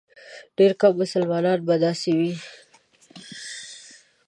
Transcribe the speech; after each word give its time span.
ډېر 0.57 0.71
کم 0.81 0.93
مسلمانان 1.01 1.59
به 1.67 1.75
داسې 1.83 2.11
وي. 2.17 2.33